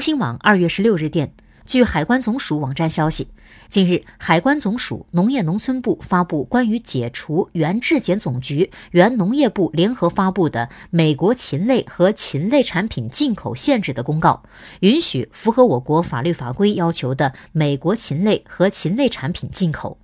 [0.00, 1.34] 中新网二月十六日电
[1.66, 3.28] 据海关总署网站消息
[3.68, 14.42] 近日海关总署农业农村部发布关于解除原质检总局原农业部联合发布的美国禽类和禽类产品进口限制的公告
[14.80, 19.98] 允许符合我国法律法规要求的美国禽类和禽类产品进口。